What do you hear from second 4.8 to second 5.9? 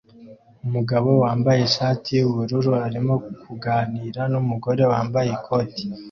wambaye ikoti